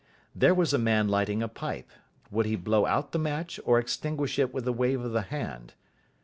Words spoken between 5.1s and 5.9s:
the hand?